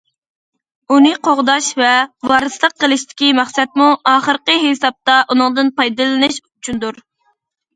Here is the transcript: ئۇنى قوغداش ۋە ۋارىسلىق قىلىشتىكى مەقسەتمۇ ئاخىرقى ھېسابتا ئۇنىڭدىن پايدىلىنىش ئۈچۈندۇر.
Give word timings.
ئۇنى 0.93 1.09
قوغداش 1.27 1.67
ۋە 1.81 1.89
ۋارىسلىق 2.31 2.73
قىلىشتىكى 2.85 3.29
مەقسەتمۇ 3.41 3.91
ئاخىرقى 4.13 4.57
ھېسابتا 4.65 5.21
ئۇنىڭدىن 5.27 5.71
پايدىلىنىش 5.79 6.41
ئۈچۈندۇر. 6.43 7.03